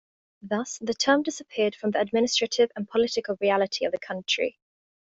Thus, 0.41 0.79
the 0.79 0.95
term 0.95 1.21
disappeared 1.21 1.75
from 1.75 1.91
the 1.91 2.01
administrative 2.01 2.71
and 2.75 2.89
political 2.89 3.37
reality 3.39 3.85
of 3.85 3.91
the 3.91 3.99
country. 3.99 4.59